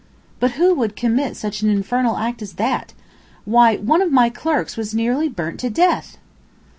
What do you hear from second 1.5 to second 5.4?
an infernal act as that? Why, one of my clerks was nearly